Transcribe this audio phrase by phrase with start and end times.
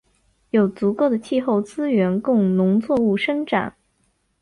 [0.49, 3.75] 有足够的气候资源供农作物生长。